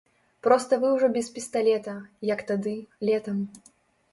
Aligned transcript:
Проста 0.45 0.77
вы 0.83 0.87
ўжо 0.95 1.09
без 1.17 1.29
пісталета, 1.35 1.95
як 2.33 2.43
тады, 2.53 2.75
летам. 3.11 3.37